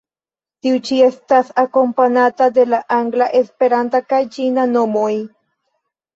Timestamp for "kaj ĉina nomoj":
4.09-5.13